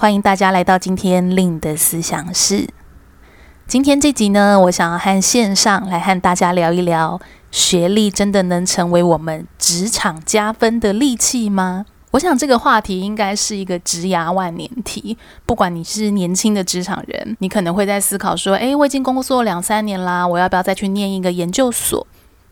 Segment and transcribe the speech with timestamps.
[0.00, 2.68] 欢迎大家来到今天令的思想室。
[3.66, 7.20] 今天这集呢，我想要和线上来和大家聊一聊，
[7.50, 11.84] 学历真的能成为我们职场加分的利器吗？
[12.12, 15.18] 我想这个话题应该是一个职涯万年题。
[15.44, 22.06] 不管你是年轻的职场人，你可能会在思考说，诶，我已经工作两三年啦，我要不要再去念一个研究所？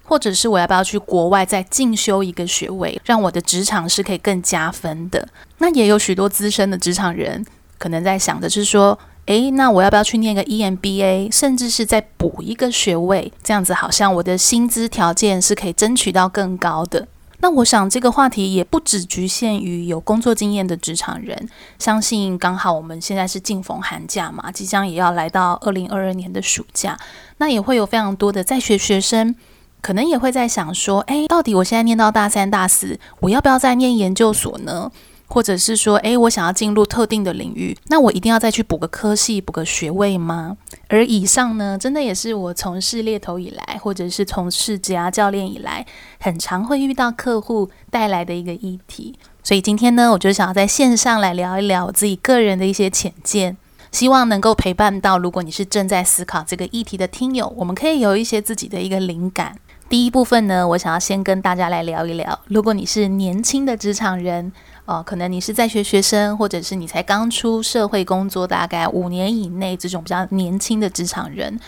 [0.07, 5.29] 或者是我要不要去国外再进修一个学位，让我的职场是可以更加分的？
[5.59, 7.45] 那也有许多资深的职场人
[7.77, 13.33] 可能在想的是说，诶，那我要不要去念个 EMBA，甚至是再补一个学位？
[13.43, 17.09] 这样子好像我的薪资条件是可以争取到更高的。
[17.41, 21.49] 那我想这个话题也不只局限于有工作经验的职场人，
[21.79, 26.97] 相信刚好我们现在是进逢寒假嘛，即将也要来到二零二二年的暑假，
[27.39, 29.35] 那也会有非常多的在学学生。
[29.81, 34.91] 可能也会在想说，诶，到底我现在念到大三、大四，我要不要再念研究所呢？
[35.29, 40.57] 或者是说，诶，我想要进入特定的领域，那我一定要再去补个科系、补个学位吗？
[40.89, 45.85] 而以上呢，真的也是我从事猎头以来，或者是从事职涯教练以来，
[46.21, 49.19] 很常会遇到客户带来的一个议题。
[49.43, 53.57] 所以今天呢，我就想要在线上来聊一聊我自己个人的一些浅见。
[53.91, 59.59] 希望能够陪伴到，如果你是正在思考这个议题的听友，我们可以有一些自己的一个灵感。
[59.89, 64.51] 第一部分呢，我想要先跟大家来聊一聊，如果你是年轻的职场人，
[64.85, 71.61] 哦、呃，可能你是在学学生，或者是你才刚出社会工作大概五年以内这种比较年轻的职场人，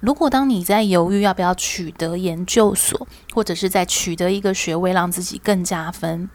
[0.00, 6.28] 如果当你在犹豫要不要取得研究所，或者是在取得一个学位让自己更加分，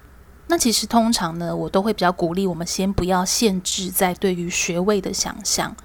[0.48, 5.76] 那其实通常呢，我都会比较鼓励我们先不要限制在对于学位的想象，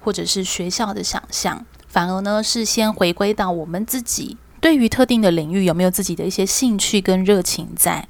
[0.00, 4.36] 或者是学校的想象，反而呢是先回归到我们自己。
[4.66, 8.08] 对于特定的领域有没有自己的一些兴趣跟热情在？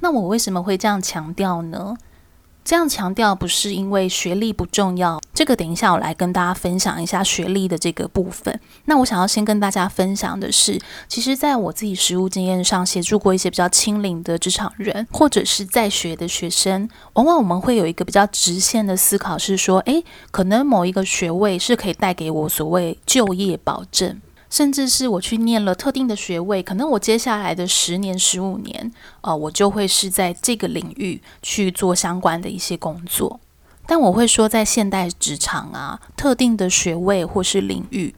[0.00, 1.94] 那我为什么会这样强调呢？
[2.64, 8.58] 这样强调不是因为学历不重要，这个等一下我来跟大家分享一下学历的这个部分。
[8.86, 24.22] 那我想要先跟大家分享的是，其实在我自己实务经验上，协助过一些比较青龄的职场人，或者是在学的学生，往往我们会有一个比较直线的思考，是说，诶，可能某一个学位是可以带给我所谓就业保证。
[24.52, 28.92] 甚至是我去念了特定的学位，可能我接下来的十年、十五年，
[29.22, 33.40] 呃，我就会是在这个领域去做相关的一些工作。
[33.86, 38.14] 但我会说，在现代职场啊，特定的学位或是领域，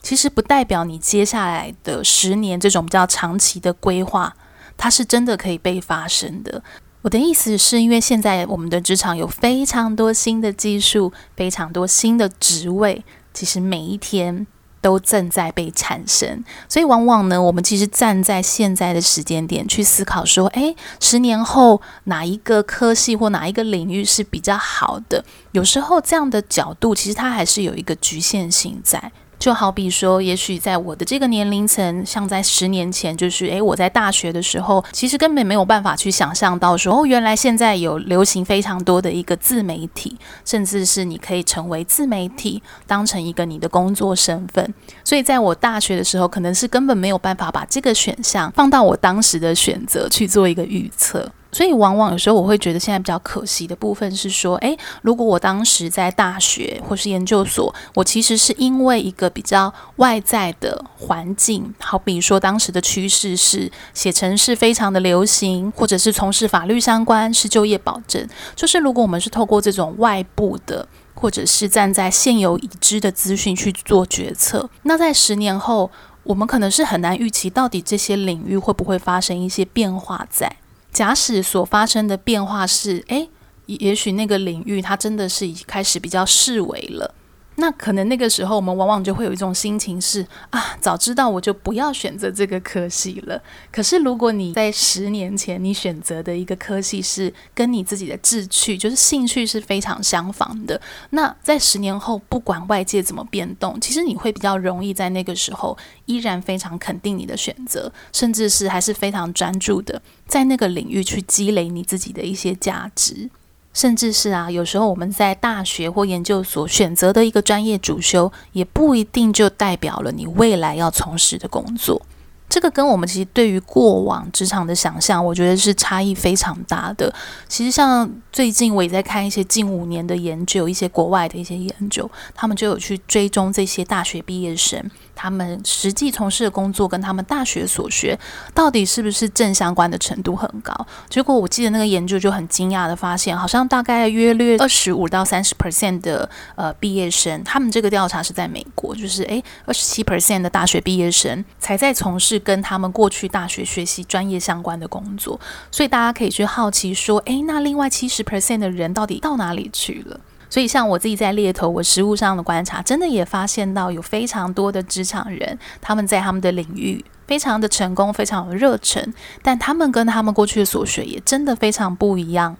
[0.00, 4.36] 其实不代表你接下来的十年这种比较长期的规划，
[4.76, 6.62] 它是真的可以被发生的。
[7.02, 13.04] 我的意思是因为现在我们的职场有非常多新的技术，非常多新的职位，
[13.34, 14.46] 其实每一天。
[14.82, 25.24] 都正在被产生，所以往往呢，我们其实站在现在的时间点去思考说，诶，十年后哪一个科系或哪一个领域是比较好的？
[25.52, 29.12] 有时候这样的角度其实它还是有一个局限性在。
[29.42, 44.72] 就好比说，也许在我的这个年龄层，像在十年前，就是诶，我在大学的时候，其实根本没有办法去想象到说，哦，原来现在有流行非常多的一个自媒体，甚至是你可以成为自媒体，当成一个你的工作身份。
[45.02, 51.28] 所以在我大学的时候，可能是根本没有办法把这个选项放到我当时的选择去做一个预测。
[51.52, 68.26] 所以，往往有时候我会觉得，现在比较可惜的部分是说，诶，如果我当时在大学或是研究所，我其实是因为一个比较外在的环境，好比说当时的趋势是写程式非常的流行，或者是从事法律相关是就业保证。
[68.56, 75.90] 就是如果我们是透过这种外部的，或者是站在现有已知的资讯去做决策，那在十年后，
[76.22, 80.56] 我们可能是很难预期到底这些领域会不会发生一些变化在。
[80.92, 83.28] 假使所发生的变化是，诶，
[83.66, 87.14] 也许那个领域它真的是已开始比较示威了。
[87.62, 93.40] 那可能那个时候，我们往往就会有一种心情是啊，早知道我就不要选择这个科系了。
[93.70, 100.80] 可是如果你在十年前你选择的一个科系是跟你自己的志趣，就是兴趣是非常相仿的，
[101.10, 113.30] 那在十年后，不管外界怎么变动，其实你会比较容易在那个时候依然非常肯定你的选择，甚至是还是非常专注的在那个领域去积累你自己的一些价值。
[113.72, 122.00] 甚至是啊，有时候我们在大学或研究所选择的一个专业主修，也不一定就代表了你未来要从事的工作。
[122.48, 127.10] 这个跟我们其实对于过往职场的想象，我觉得是差异非常大的。
[127.48, 134.78] 其实像最近我也在看一些近五年的研究，一些国外的一些研究，他们就有去追踪这些大学毕业生。
[135.14, 138.18] 他们实际从事的工作跟他们大学所学
[138.54, 140.74] 到底是不是正相关的程度很高？
[141.08, 155.38] 结果我记得那个研究就很惊讶的发现，好像大概约略二十五到三十 percent 的呃毕业生，他们这个调查是在美国，就是诶二十七 percent 的大学毕业生才在从事跟他们过去大学学习专业相关的工作，
[155.70, 160.20] 所以大家可以去好奇说，诶，那另外七十 percent 的人到底到哪里去了？
[160.52, 172.54] 所以，像我自己在猎头，我实务上的观察，真的也发现到有非常多的职场人，他们在他们的领域非常的成功，非常有热忱，但他们跟他们过去的所学也真的非常不一样。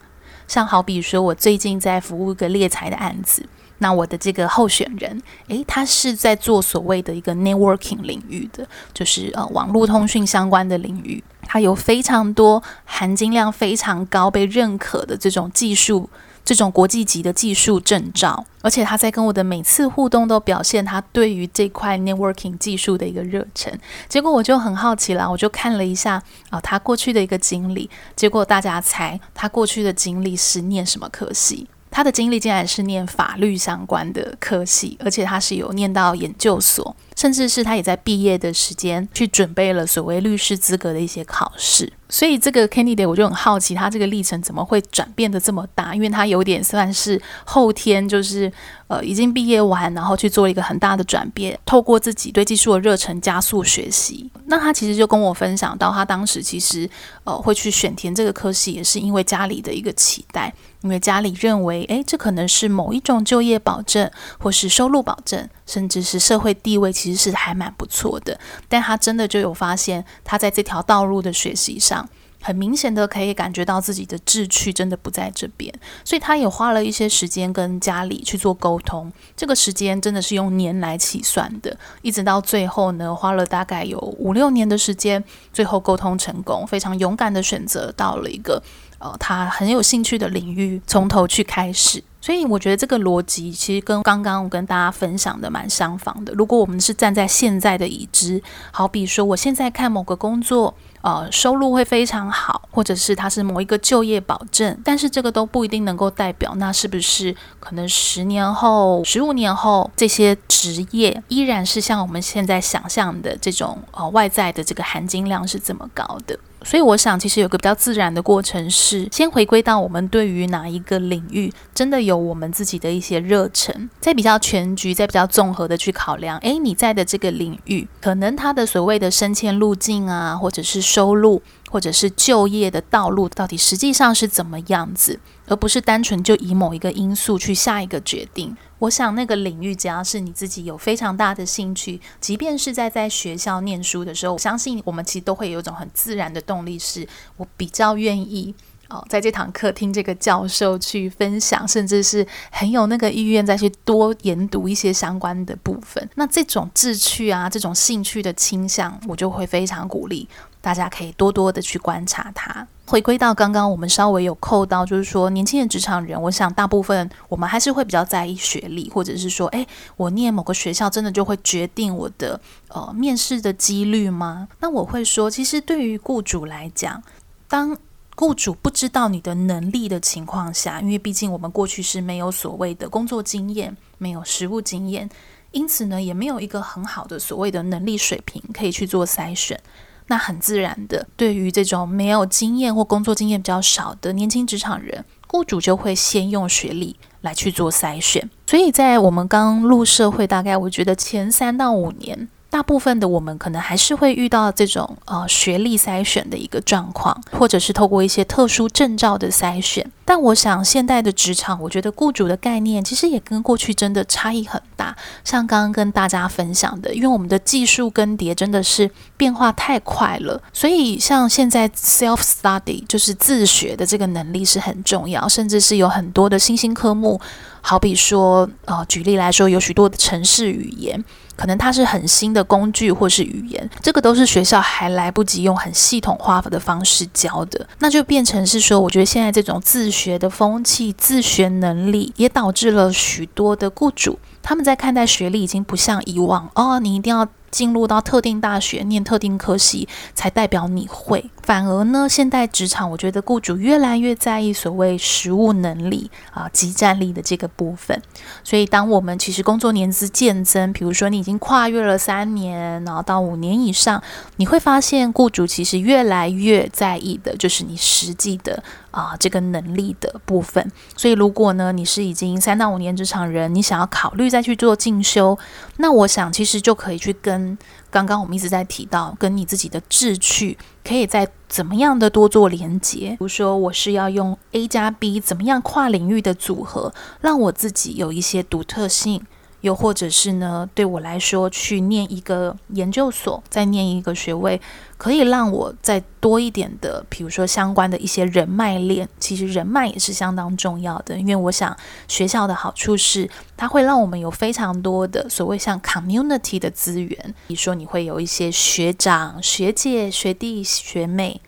[0.48, 3.44] 像好比说，我最近在服务一个猎才的案子，
[3.76, 16.08] 那我的这个候选人，诶，他是在做所谓的一个 networking 领域的，就是呃网络通讯相关的领域，他有非常多含金量非常高、被认可的这种技术。
[16.44, 23.72] 这种国际级的技术证照，而且他在跟我的每次互动都表现他对于这块 networking 技术的一个热忱。
[24.08, 27.88] 结果我就很好奇了，我就看了一下啊、他过去的一个经历。
[28.16, 31.68] 结果大家猜他过去的经历是念什么科系？
[31.90, 41.92] 他的经历竟然是念法律相关的科系，而且他是有念到研究所，甚至是他也在毕业的时间去准备了所谓律师资格的一些考试。
[42.08, 45.94] 所以这个 candidate 我就很好奇，他这个历程怎么会转变得这么大？
[45.94, 48.52] 因为他有点算是后天，就是
[48.88, 54.30] 呃已经毕业完，然后去做一个很大的转变，透过自己对技术的热忱加速学习。
[54.44, 56.88] 那他其实就跟我分享到，他当时其实
[57.24, 65.48] 呃会去选填这个科系，也是因为家里的一个期待，因为家里认为，诶，这可能是某一种就业保证，或是收入保证。
[65.64, 68.38] 甚至是社会地位其实是还蛮不错的，
[68.68, 72.08] 但他真的就有发现，他在这条道路的学习上，
[72.40, 88.62] 很明显的可以感觉到自己的志趣真的不在这边，所以他也花了一些时间跟家里去做沟通，这个时间真的是用年来起算的，一直到最后呢，花了大概有五六年的时间，最后沟通成功，非常勇敢的选择到了一个
[89.00, 92.04] 呃他很有兴趣的领域，从头去开始。
[92.22, 96.32] 所以我觉得这个逻辑其实跟刚刚我跟大家分享的蛮相仿的。
[96.34, 98.40] 如果我们是站在现在的已知，
[98.70, 116.38] 好比说我现在看某个工作，呃，收入会非常好，或者是它是某一个就业保证，但是这个都不一定能够代表，那是不是可能十年后、十五年后这些职业依然是像我们现在想象的这种呃外在的这个含金量是这么高的？
[116.64, 126.38] 所以我想，其实有个比较自然的过程是，先回归到我们对于哪一个领域真的有我们自己的一些热忱，在比较全局，在比较综合的去考量。
[126.38, 138.54] 诶，你在的这个领域，可能它的所谓的升迁路径啊，或者是收入，或者是就业的道路，到底实际上是怎么样子，而不是单纯就以某一个因素去下一个决定。
[138.78, 147.08] 我想那个领域，只要是你自己有非常大的兴趣，即便是在在学校念书的时候，我相信我们其实都会有一种很自然的动力，是
[147.38, 148.54] 我比较愿意
[148.92, 156.06] 哦，在这堂课听这个教授去分享，甚至是很有那个意愿再去多研读一些相关的部分。
[156.16, 160.28] 那这种志趣啊，这种兴趣的倾向，我就会非常鼓励。
[160.60, 162.64] 大家可以多多的去观察它。
[162.86, 174.46] 回归到刚刚我们稍微有扣到，就是说年轻的职场人，我想大部分我们还是会比较在意学历，或者是说，诶，我念某个学校真的就会决定我的呃面试的几率吗？
[174.60, 177.02] 那我会说，其实对于雇主来讲，
[177.48, 177.76] 当
[178.22, 185.10] 雇主不知道你的能力的情况下，因为毕竟我们过去是没有所谓的工作经验，没有实务经验，
[185.50, 189.60] 因此呢，也没有一个很好的所谓的能力水平可以去做筛选。
[190.06, 198.30] 那很自然的，对于这种没有经验或工作经验比较少的年轻职场人，雇主就会先用学历来去做筛选。
[198.46, 202.28] 所以在我们刚入社会，大概我觉得前三到五年。
[202.52, 209.90] 大部分的我们可能还是会遇到这种呃学历筛选的一个状况，或者是透过一些特殊证照的筛选。
[210.04, 214.94] 但我想现代的职场，我觉得雇主的概念其实也跟过去真的差异很大。
[215.24, 227.18] 像刚刚跟大家分享的，因为我们的技术更迭真的是变化太快了，所以像现在 self study 就是自学的这个能力是很重要，甚至是有很多的新兴科目，
[227.62, 231.02] 好比说呃举例来说，有许多的城市语言。
[231.36, 237.66] 可能它是很新的工具或是语言这个都是学校还来不及用很系统化的方式教的。
[237.78, 251.30] 那就变成是说我觉得现在这种自学的风气自学能力也导致了许多的雇主他们在看待学历已经不像以往哦你一定要进入到特定大学念特定科系才代表你会。
[251.42, 258.00] 反而呢现代职场我觉得雇主越来越在意所谓实务能力啊及战力的这个部分。
[258.44, 264.02] 所以当我们其实工作年资渐增比如说你已经跨越了三年然后到五年以上
[264.36, 270.70] 你会发现雇主其实越来越在意的就是你实际的啊这个能力的部分。
[270.96, 275.36] 所以如果呢你是已经三到五年职场人你想要考虑再去做进修
[275.78, 277.56] 那我想其实就可以去跟
[277.92, 289.22] 刚刚我们一直在提到跟你自己的志趣可以在怎么样的多做连接比如说我是要用 a 加 b 怎么样跨领域的组合让我自己有一些独特性。
[289.62, 294.60] 又或者是呢对我来说去念一个研究所再念一个学位
[294.96, 301.76] 可以让我再多一点的比如说相关的一些人脉链其实人脉也是相当重要的因为我想
[302.06, 311.40] 学校的好处是它会让我们有非常多的所谓像 community 的资源比如说你会有一些学长学姐学弟学妹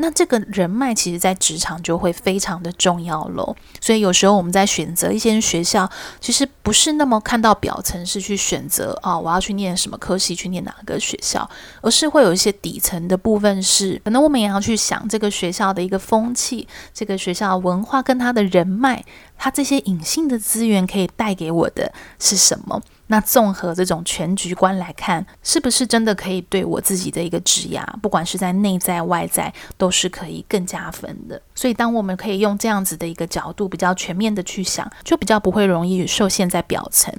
[0.00, 3.56] 那这个人脉其实在职场就会非常的重要咯。
[3.80, 5.88] 所以有时候我们在选择一些学校
[6.20, 11.48] 其实不是那么看到表层是去选择啊我要去念什么科系去念哪个学校
[11.80, 19.04] 而是会有一些底层的部分是可能我们也要去想这个学校的一个风气这个学校文化跟它的人脉
[19.36, 22.80] 它这些隐性的资源可以带给我的是什么
[23.10, 31.40] 那综合这种全局观来看是不是真的可以对我自己的一个职涯不管是在内在外在都是可以更加分的。
[31.52, 37.12] 所以当我们可以用这样子的一个角度比较全面的去想就比较不会容易受限在表层。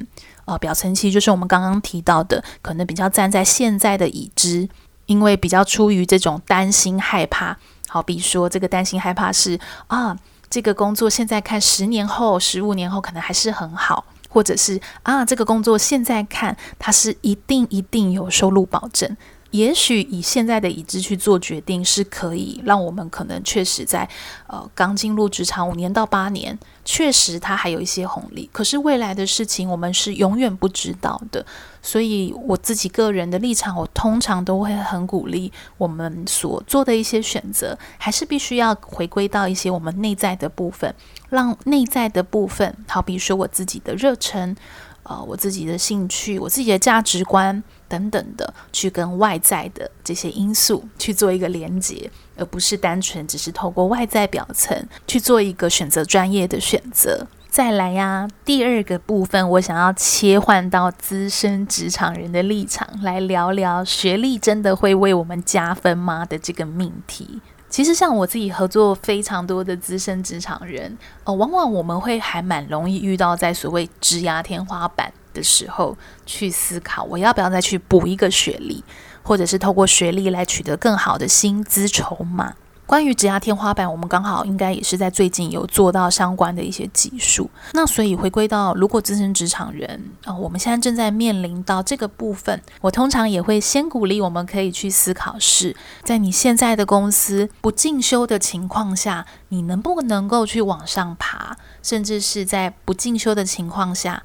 [0.46, 4.68] 呃表层其实就是我们刚刚提到的可能比较站在现在的已知
[5.08, 7.58] 因为比较出于这种担心害怕。
[7.90, 10.18] 好比说这个担心害怕是啊
[10.50, 19.16] 这个工作现在看十年后十五年后可能还是很好或者是啊这个工作现在看它是一定一定有收入保证。
[19.52, 24.08] 也许以现在的已知去做决定是可以让我们可能确实在
[24.48, 31.46] 呃刚进入职场五年到八年确实它还有一些红利可是未来的事情我们是永远不知道的。
[31.82, 40.94] 所以我自己个人的立场我通常都会很鼓励我们所做的一些选择还是必须要回归到一些我们内在的部分
[41.30, 44.56] 让内在的部分好比说我自己的热忱
[45.04, 57.28] 呃我自己的兴趣我自己的价值观等等的，去跟外在的这些因素去做一个连接，而不是单纯只是透过外在表层去做一个选择专业的选择。
[57.50, 67.42] 再来呀，第二个部分，我想要切换到资深职场人的立场来聊聊，学历真的会为我们加分吗的这个命题。
[67.70, 78.84] 其实像我自己合作非常多的资深职场人，呃，往往我们会还蛮容易遇到在所谓“职涯天花板”的时候去思考我要不要再去补一个学历
[79.24, 82.56] 或者是透过学历来取得更好的薪资筹码。
[82.92, 87.50] 关于职涯天花板我们刚好应该也是在最近有做到相关的一些技术。
[87.72, 95.74] 那所以回归到如果资深职场人啊我们现在正在面临到这个部分我通常也会先鼓励我们可以去思考是
[96.04, 104.22] 在你现在的公司不进修的情况下你能不能够去往上爬甚至是在不进修的情况下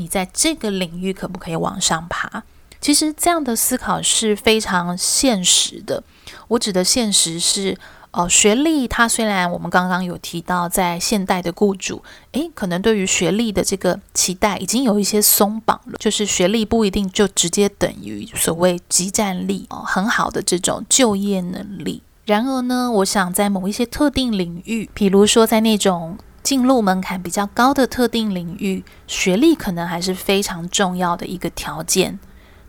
[0.00, 2.42] 你在这个领域可不可以往上爬？
[2.80, 6.02] 其实这样的思考是非常现实的。
[6.48, 7.76] 我指的现实是，
[8.12, 12.02] 呃，学历它虽然我们刚刚有提到，在现代的雇主
[12.32, 15.98] 诶，可能对于学历的这个期待已经有一些松绑了。
[15.98, 22.02] 就是学历不一定就直接等于所谓即战力哦，很好的这种就业能力。
[22.24, 32.18] 然而呢，我想在某一些特定领域，比如说在那种进入门槛比较高的特定领域，学历可能还是非常重要的一个条件。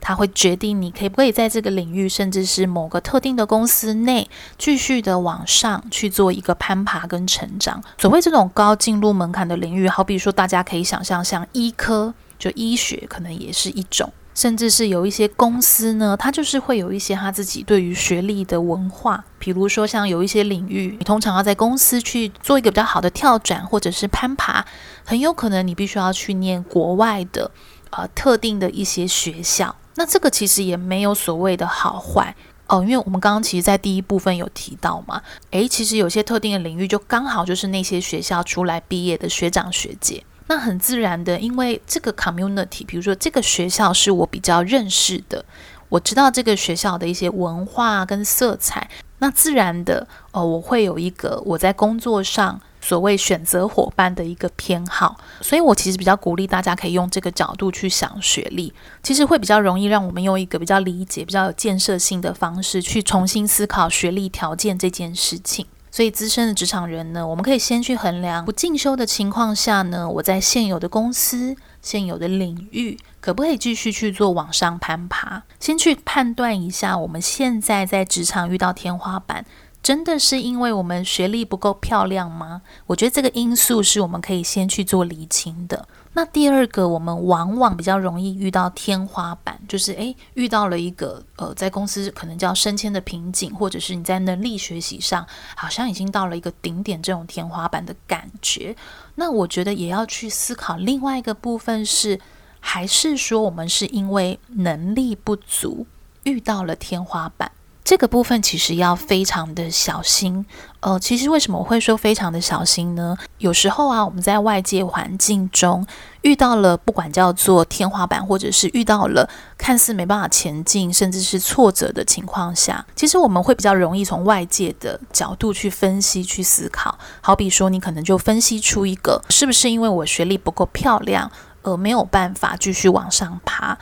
[0.04, 7.84] 它会决定你可以不可以在这个领域，甚至是某个特定的公司内，继续的往上去做一个攀爬跟成长。
[8.00, 14.12] 所谓这种高进入门槛的领域，好比说大家可以想象，像医科就医学，可能也是一种。
[14.34, 19.24] 甚至是有一些公司呢，它就是会有一些他自己对于学历的文化。
[19.38, 24.66] 比如说像有一些领域，你通常要在公司去做一个比较好的跳转或者是攀爬，
[25.04, 27.52] 很有可能你必须要去念国外的
[27.90, 29.76] 呃特定的一些学校。
[29.96, 32.34] 那这个其实也没有所谓的好坏
[32.68, 40.24] 哦，因为我们刚刚其实在第一部分有提到嘛，诶，其实有些特定的领域就刚好就是那些学校出来毕业的学长学姐。
[40.52, 45.46] 那很自然的因为这个 community 比如说这个学校是我比较认识的
[45.88, 48.90] 我知道这个学校的一些文化跟色彩
[49.20, 55.16] 那自然的哦我会有一个我在工作上所谓选择伙伴的一个偏好。
[55.40, 65.66] 所以我其实比较鼓励大家可以用这个角度去想学历其实会比较容易让我们用一个比较理解比较有建设性的方式去重新思考学历条件这件事情。
[65.92, 75.44] 所以，资深的职场人呢，我们可以先去衡量，不进修的情况下呢，我在现有的公司、现有的领域，可不可以继续去做往上攀爬？
[75.60, 79.46] 先去判断一下，我们现在在职场遇到天花板。
[79.84, 82.62] 真的是因为我们学历不够漂亮吗？
[82.86, 85.88] 我觉得这个因素是我们可以先去做厘清的。
[86.14, 98.76] 那第二个，我们往往比较容易遇到天花板，就是诶，遇到了一个呃，在公司可能叫升迁的瓶颈，或者是你在能力学习上好像已经到了一个顶点这种天花板的感觉。
[99.16, 102.20] 那我觉得也要去思考另外一个部分是，
[102.60, 105.88] 还是说我们是因为能力不足
[106.24, 107.52] 遇到了天花板？
[107.84, 110.46] 这个部分其实要非常的小心，
[110.82, 113.18] 呃，其实为什么我会说非常的小心呢？
[113.40, 115.86] 有时候啊，我们在外界环境中
[116.22, 126.98] 遇到了不管叫做天花板，或者是遇到了看似没办法前进，甚至是挫折的情况下，其实我们会比较容易从外界的角度去分析、去思考。
[127.20, 131.30] 好比说，你可能就分析出一个，是不是因为我学历不够漂亮，
[131.64, 133.78] 而没有办法继续往上爬？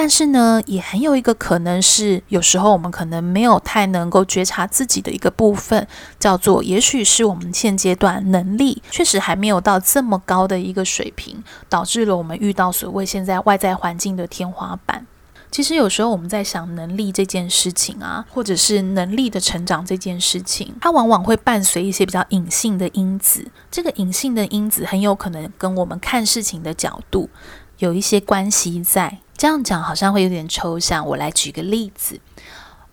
[0.00, 5.88] 但是呢，也很有一个可能是，有时候我们可能没有太能够觉察自己的一个部分，
[6.20, 15.04] 叫做也许是我们现阶段能力确实还没有到这么高的一个水平，导致了我们遇到所谓现在外在环境的天花板。
[15.50, 23.50] 其实有时候我们在想能力这件事情啊，或者是能力的成长这件事情，它往往会伴随一些比较隐性的因子。
[23.70, 27.30] 这个隐性的因子很有可能跟我们看事情的角度
[27.78, 29.18] 有一些关系在。
[29.36, 32.20] 这样讲好像会有点抽象，我来举个例子，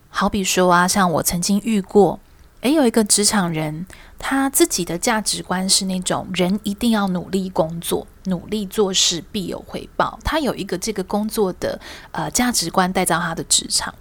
[0.09, 2.19] 好比说啊，像我曾经遇过，
[2.61, 3.87] 诶，有一个职场人，
[4.19, 11.79] 他自己的价值观是那种人一定要努力工作，努力做事必有回报，他有一个这个工作的
[12.11, 13.91] 呃价值观带到他的职场。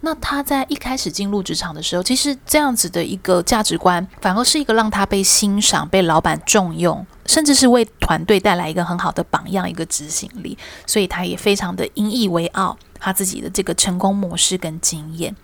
[0.00, 10.58] 那他在一开始进入职场的时候，其实这样子的一个价值观，反而是一个让他被欣赏、被老板重用，甚至是为团队带来一个很好的榜样、一个执行力。
[10.84, 15.36] 所以他也非常的引以为傲，他自己的这个成功模式跟经验。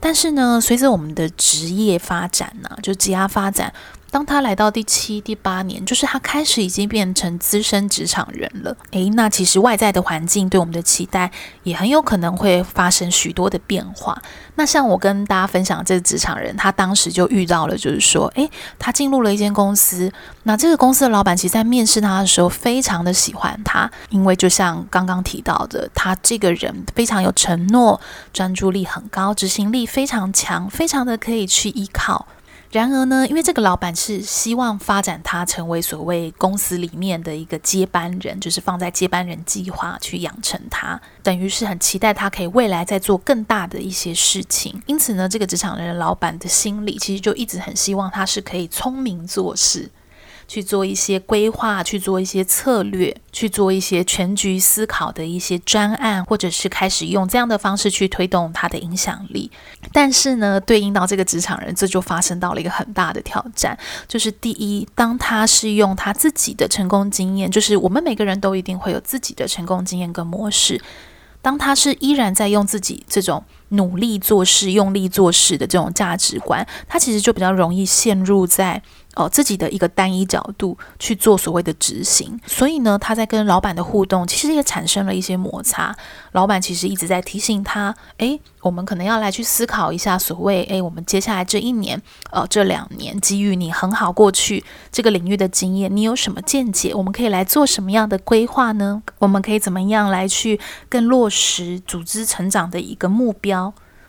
[0.00, 3.72] 但是呢，随着我们的职业发展呢、就职涯发展。
[4.10, 8.76] 当他来到第七、第八年，就是他开始已经变成资深职场人了。
[8.92, 11.30] 诶，那其实外在的环境对我们的期待
[11.62, 14.20] 也很有可能会发生许多的变化。
[14.54, 20.10] 那像我跟大家分享这个职场人，他当时就遇到了，就是说，诶，他进入了一间公司，
[20.44, 28.00] 那这个公司的老板其实在面试他的时候非常的喜欢他，因为就像刚刚提到的，他这个人非常有承诺，
[28.32, 32.26] 专注力很高，执行力非常强，非常的可以去依靠。
[32.70, 44.82] 然而呢，因为这个老板是希望发展他成为所谓公司里面的一个接班人，就是放在接班人计划去养成他，等于是很期待他可以未来再做更大的一些事情。
[44.84, 49.90] 因此呢，这个职场人老板的心里其实就一直很希望他是可以聪明做事。
[50.48, 59.50] 去做一些规划，去做一些策略，去做一些全局思考的一些专案，或者是开始用这样的方式去推动他的影响力。
[59.92, 70.80] 但是呢，对应到这个职场人，这就发生到了一个很大的挑战，就是第一，当他是用他自己的成功经验，就是我们每个人都一定会有自己的成功经验跟模式，
[71.42, 78.82] 当他是依然在用自己这种努力做事、用力做事的这种价值观，他其实就比较容易陷入在。
[79.14, 85.96] 哦，自己的一个单一角度去做所谓的执行，所以呢，他在跟老板的互动其实也产生了一些摩擦。
[86.32, 92.00] 老板其实一直在提醒他，诶，我们可能要来去思考一下，所谓，诶，我们接下来这一年，
[92.30, 96.94] 呃，这两年，基于你很好过去这个领域的经验，你有什么见解？
[96.94, 99.02] 我们可以来做什么样的规划呢？
[99.18, 103.57] 我们可以怎么样来去更落实组织成长的一个目标？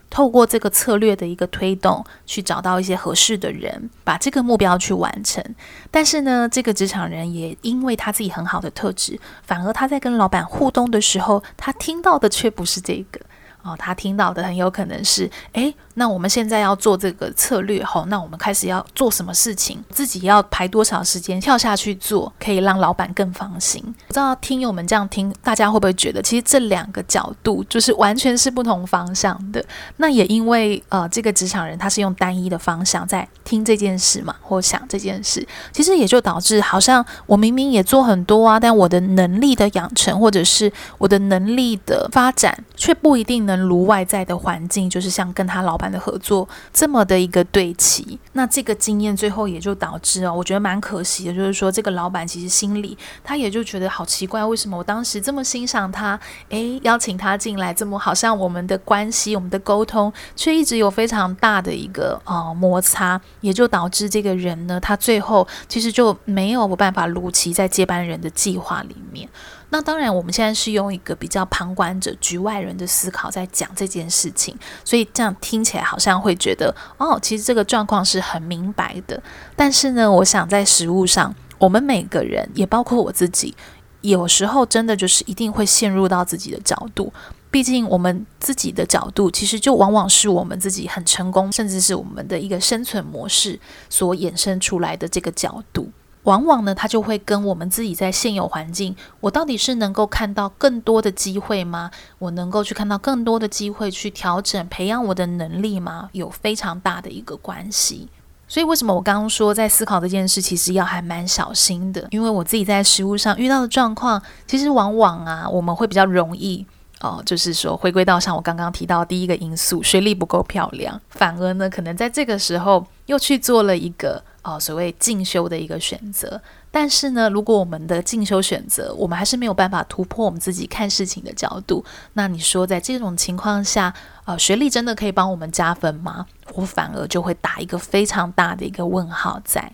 [0.10, 5.44] 透过这个策略的一个推动，去找到一些合适的人，把这个目标去完成。
[5.92, 13.20] 但是呢，这个职场人也因为他自己很好的特质，反而他在跟老板互动的时候，他听到的却不是这个。
[13.62, 19.78] 哦，他听到的很有可能是，诶，那我们现在要做这个策略后，那我们开始要做什么事情？
[19.90, 23.84] 自己要排多少时间跳下去做，可以让老板更放心？
[24.08, 29.62] 不知道听友们这样听，大家会不会觉得，其实这两个角度就是完全是不同方向的？
[29.98, 48.20] 那也因为呃，这个职场人他是用单一的方向在听这件事嘛，或想这件事，其实也就导致好像我明明也做很多啊，但我的能力的养成或者是我的能力的发展，却不一定能如外在的环境，就是像跟他老板的合作这么的一个对齐。
[48.34, 69.28] 那这个经验最后也就导致哦，我觉得蛮可惜的，就是说这个老板其实心里他也就觉得好奇怪，为什么我当时这么欣赏他，诶，邀请他进来，这么好像我们的关系、我们的沟通，却一直有非常大的一个呃摩擦，也就导致这个人呢，他最后其实就没有办法如期在接班人的计划里面。
[69.72, 79.22] 那当然，我们现在是用一个比较旁观者、局外人的思考在讲这件事情，所以这样听起来好像会觉得，哦，其实这个状况是很明白的。
[79.56, 83.54] 但是呢，我想在实务上，我们每个人，也包括我自己，
[84.02, 87.14] 有时候真的就是一定会陷入到自己的角度。
[87.52, 95.92] 毕竟，我们自己的角度，其实就往往是我们自己很成功，甚至是我们的一个生存模式所衍生出来的这个角度。
[96.24, 101.90] 往往呢，他就会跟我们自己在现有环境，我到底是能够看到更多的机会吗？
[102.20, 106.10] 我能够去看到更多的机会去调整、培养我的能力吗？
[106.12, 108.10] 有非常大的一个关系。
[108.48, 112.08] 所以，为什么我刚刚说在思考这件事，其实要还蛮小心的？
[112.12, 116.66] 因为我自己在实务上遇到的状况，其实往往啊，我们会比较容易
[117.00, 124.22] 哦，就是说回归到像我刚刚提到第一个因素，学历不够漂亮，反而呢，可能在这个时候又去做了一个。
[124.42, 133.94] 哦，所谓进修的一个选择，但是呢，如果我们的进修选择，我们还是没有办法突破我们自己看事情的角度，那你说在这种情况下，
[134.26, 136.26] 呃，学历真的可以帮我们加分吗？
[136.54, 139.74] 我反而就会打一个非常大的一个问号在。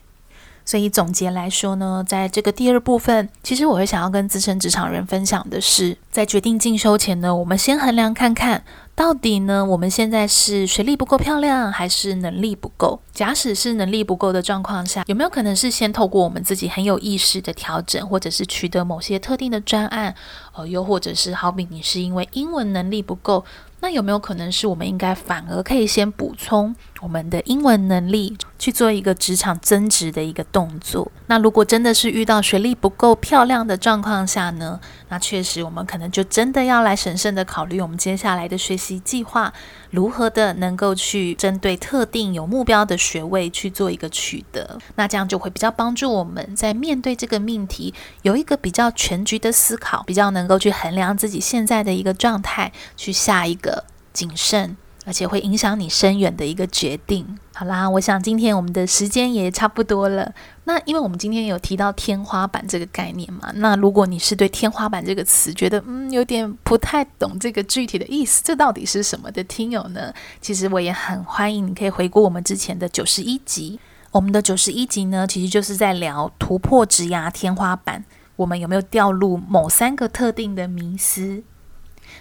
[0.67, 8.63] 所以总结来说呢，在这个第二部分，其实我会想要跟资深职场人分享的是，在决定进修前呢，我们先衡量看看。
[8.95, 13.01] 到底呢，我们现在是学历不够漂亮，还是能力不够？
[13.11, 20.15] 假使是能力不够的状况下，有没有可能是先透过我们自己很有意识的调整，或者是取得某些特定的专案？
[20.53, 23.43] 呃，又或者是好比你是因为英文能力不够？
[23.81, 31.11] 那有没有可能是我们应该反而可以先补充我们的英文能力，去做一个职场增值的一个动作？
[31.27, 34.79] 那如果真的是遇到学历不够漂亮的状况下呢？
[35.09, 39.53] 那确实我们可能就真的要来审慎的考虑我们接下来的学习计划，
[39.91, 44.79] 如何的能够去针对特定有目标的学位去做一个取得。
[44.95, 53.74] 那这样就会比较帮助我们在面对这个命题有一个比较全局的思考，比较能够去衡量自己现在的一个状态，去下一个。
[54.15, 57.37] 谨慎，而且会影响你深远的一个决定。
[57.53, 60.33] 好啦，我想今天我们的时间也差不多了。
[60.63, 70.13] 那因为我们今天有提到天花板这个概念嘛，那如果你是对天花板这个词觉得嗯有点不太懂这个具体的意思，这到底是什么的听友呢？
[70.41, 73.79] 其实我也很欢迎你可以回顾我们之前的九十一集。
[74.11, 78.05] 我们的九十一集呢，其实就是在聊突破职涯天花板，
[78.37, 81.43] 我们有没有掉入某三个特定的迷思？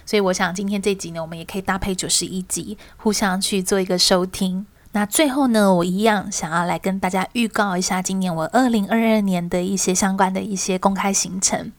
[0.05, 4.65] 所以我想今天这集呢，我们也可以搭配九十一集，互相去做一个收听。
[4.91, 11.71] 那最后呢，我一样想要来跟大家预告一下，今年我二零二二年的一些相关的一些公开行程。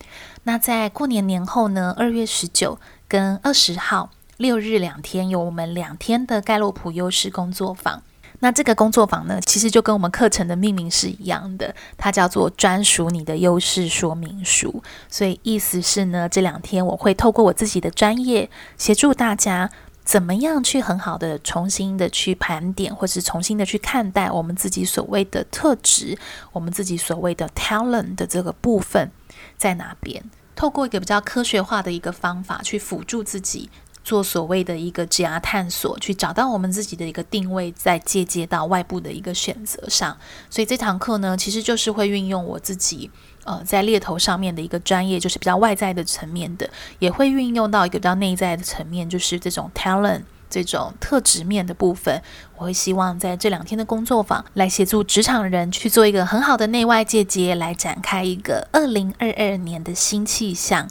[0.43, 8.03] 那在过年年后呢，二月十九跟二十号六日两天，有我们两天的盖洛普优势工作坊。
[8.41, 14.83] 那这个工作坊呢，其实就跟我们课程的命名是一样的，它叫做专属你的优势说明书。
[15.09, 19.71] 所以意思是呢，这两天我会透过我自己的专业，协助大家
[20.05, 26.17] 怎么样去很好的重新的去盘点，或是重新的去看待我们自己所谓的特质，
[26.53, 29.11] 我们自己所谓的 talent 的这个部分
[29.57, 30.23] 在哪边，
[30.55, 33.71] 透过一个比较科学化的一个方法去辅助自己。
[34.07, 40.17] 做所谓的一个职涯探索，去找到我们自己的一个定位，再借接到外部的一个选择上。
[40.49, 43.11] 所以这堂课呢，其实就是会运用我自己
[43.43, 52.23] 呃在猎头上面的一个专业，就是比较外在的层面的，也会运用到一个比较内在的层面，就是这种 talent 这种特质面的部分。
[52.57, 60.89] 我会希望在这两天的工作坊，来协助职场人去做一个很好的内外借接，来展开一个二零二二年的新气象。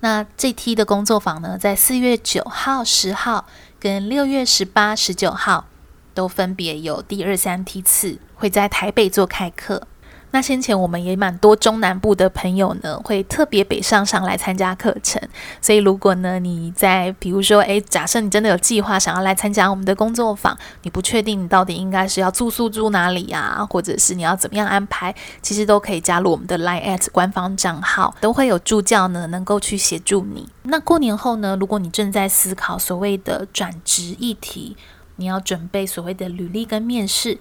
[0.00, 3.46] 那这梯的工作坊呢，在四月九号、十号
[3.80, 5.66] 跟六月十八、十九号，
[6.14, 9.86] 都分别有第二、三梯次会在台北做开课。
[10.30, 15.20] 那先前我们也蛮多中南部的朋友呢，会特别北上上来参加课程。
[15.60, 30.48] 所以如果呢你在比如说，诶，假设你真的有计划想要来参加我们的工作坊，你不确定你到底应该是要住宿住哪里呀，或者是你要怎么样安排，其实都可以加入我们的 Line@ at 官方账号，都会有助教呢能够去协助你。
[30.64, 34.76] 那过年后呢，如果你正在思考所谓的转职议题，
[35.16, 37.38] 你要准备所谓的履历跟面试。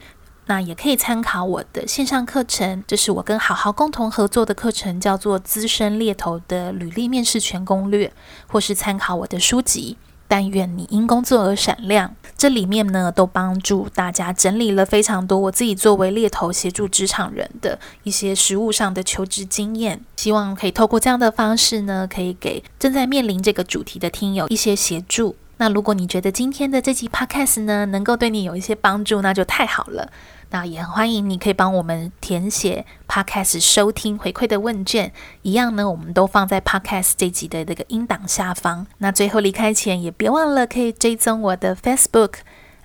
[0.47, 8.07] 那也可以参考我的线上课程，这是我跟好好共同合作的课程，叫做《资深猎头的履历面试全攻略》，
[8.47, 12.15] 或是参考我的书籍《但愿你因工作而闪亮。
[12.37, 25.35] 这里面呢，都帮助大家整理了非常多我自己作为猎头协助职场人的一些实务上的求职经验，希望可以透过这样的方式呢，可以给正在面临这个主题的听友一些协助。
[25.57, 30.11] 那如果你觉得今天的这集 Podcast 呢，能够对你有一些帮助，那就太好了。
[30.49, 38.87] 那也很欢迎你可以帮我们填写 Podcast 收听回馈的问卷，一样呢，我们都放在 Podcast 这集的这个音档下方。
[38.99, 42.35] 那最后离开前也别忘了可以追踪我的 Facebook、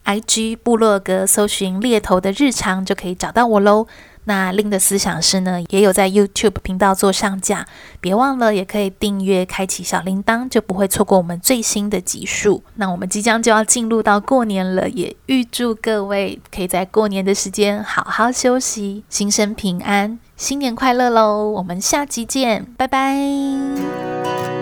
[0.05, 3.87] IG、部落格，搜寻猎头的日常就可以找到我喽。
[4.25, 7.67] 那另的思想师呢，也有在 YouTube 频道做上架，
[8.01, 12.63] 别忘了也可以订阅，开启小铃铛，就不会错过我们最新的集数。
[12.77, 21.51] 那我们即将就要进入到过年了，也预祝各位可以在过年的时间好好休息，心身平安，新年快乐喽！
[21.51, 24.62] 我们下集见，拜拜。